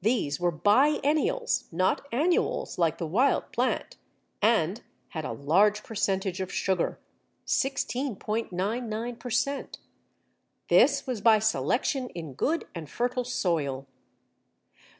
These 0.00 0.40
were 0.40 0.50
biennials 0.50 1.66
(not 1.70 2.08
annuals 2.10 2.78
like 2.78 2.98
the 2.98 3.06
wild 3.06 3.52
plant), 3.52 3.96
and 4.42 4.82
had 5.10 5.24
a 5.24 5.30
large 5.30 5.84
percentage 5.84 6.40
of 6.40 6.52
sugar 6.52 6.98
16·99 7.46 9.18
per 9.20 9.30
cent. 9.30 9.78
This 10.66 11.06
was 11.06 11.20
by 11.20 11.38
selection 11.38 12.08
in 12.08 12.34
good 12.34 12.66
and 12.74 12.90
fertile 12.90 13.22
soil. 13.22 13.86